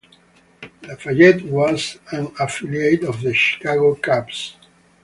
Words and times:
Lafayette 0.81 1.43
was 1.43 1.99
an 2.11 2.33
affiliate 2.39 3.03
of 3.03 3.21
the 3.21 3.35
Chicago 3.35 3.93
Cubs. 3.93 4.55